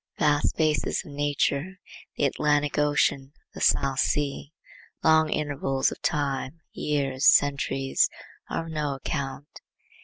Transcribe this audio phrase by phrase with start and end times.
[0.17, 1.77] Vast spaces of nature,
[2.17, 4.51] the Atlantic Ocean, the South Sea;
[5.03, 8.09] long intervals of time, years, centuries,
[8.49, 9.61] are of no account.